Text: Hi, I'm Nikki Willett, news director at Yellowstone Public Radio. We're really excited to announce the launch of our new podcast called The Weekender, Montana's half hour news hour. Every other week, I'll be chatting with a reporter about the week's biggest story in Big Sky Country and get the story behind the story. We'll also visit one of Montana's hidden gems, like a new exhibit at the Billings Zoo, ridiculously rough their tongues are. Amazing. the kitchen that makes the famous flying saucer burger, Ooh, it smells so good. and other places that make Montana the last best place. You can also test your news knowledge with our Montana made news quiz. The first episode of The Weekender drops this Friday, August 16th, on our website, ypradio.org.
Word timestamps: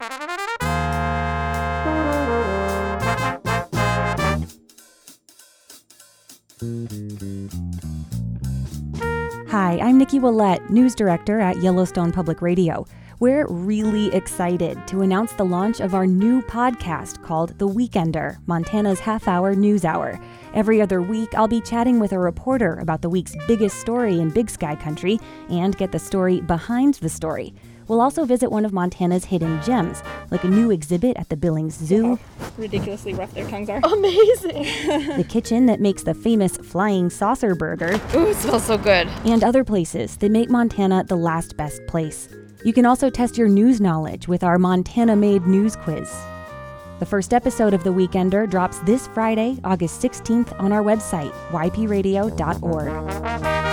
Hi, 0.00 0.08
I'm 9.78 9.98
Nikki 9.98 10.18
Willett, 10.18 10.70
news 10.70 10.94
director 10.94 11.38
at 11.38 11.60
Yellowstone 11.60 12.12
Public 12.12 12.40
Radio. 12.40 12.86
We're 13.18 13.46
really 13.48 14.06
excited 14.14 14.78
to 14.86 15.02
announce 15.02 15.34
the 15.34 15.44
launch 15.44 15.80
of 15.80 15.94
our 15.94 16.06
new 16.06 16.40
podcast 16.40 17.22
called 17.22 17.58
The 17.58 17.68
Weekender, 17.68 18.38
Montana's 18.46 19.00
half 19.00 19.28
hour 19.28 19.54
news 19.54 19.84
hour. 19.84 20.18
Every 20.54 20.80
other 20.80 21.02
week, 21.02 21.34
I'll 21.34 21.46
be 21.46 21.60
chatting 21.60 22.00
with 22.00 22.12
a 22.12 22.18
reporter 22.18 22.76
about 22.76 23.02
the 23.02 23.10
week's 23.10 23.36
biggest 23.46 23.78
story 23.78 24.18
in 24.18 24.30
Big 24.30 24.48
Sky 24.48 24.76
Country 24.76 25.20
and 25.50 25.76
get 25.76 25.92
the 25.92 25.98
story 25.98 26.40
behind 26.40 26.94
the 26.94 27.10
story. 27.10 27.54
We'll 27.90 28.00
also 28.00 28.24
visit 28.24 28.52
one 28.52 28.64
of 28.64 28.72
Montana's 28.72 29.24
hidden 29.24 29.60
gems, 29.64 30.00
like 30.30 30.44
a 30.44 30.48
new 30.48 30.70
exhibit 30.70 31.16
at 31.16 31.28
the 31.28 31.36
Billings 31.36 31.74
Zoo, 31.74 32.20
ridiculously 32.56 33.14
rough 33.14 33.34
their 33.34 33.48
tongues 33.48 33.68
are. 33.68 33.80
Amazing. 33.82 34.62
the 35.16 35.26
kitchen 35.28 35.66
that 35.66 35.80
makes 35.80 36.04
the 36.04 36.14
famous 36.14 36.56
flying 36.58 37.10
saucer 37.10 37.56
burger, 37.56 38.00
Ooh, 38.14 38.28
it 38.28 38.36
smells 38.36 38.64
so 38.64 38.78
good. 38.78 39.08
and 39.24 39.42
other 39.42 39.64
places 39.64 40.16
that 40.18 40.30
make 40.30 40.48
Montana 40.48 41.02
the 41.02 41.16
last 41.16 41.56
best 41.56 41.84
place. 41.88 42.28
You 42.64 42.72
can 42.72 42.86
also 42.86 43.10
test 43.10 43.36
your 43.36 43.48
news 43.48 43.80
knowledge 43.80 44.28
with 44.28 44.44
our 44.44 44.56
Montana 44.56 45.16
made 45.16 45.48
news 45.48 45.74
quiz. 45.74 46.08
The 47.00 47.06
first 47.06 47.34
episode 47.34 47.74
of 47.74 47.82
The 47.82 47.92
Weekender 47.92 48.48
drops 48.48 48.78
this 48.80 49.08
Friday, 49.08 49.58
August 49.64 50.00
16th, 50.00 50.56
on 50.60 50.70
our 50.70 50.84
website, 50.84 51.32
ypradio.org. 51.50 53.69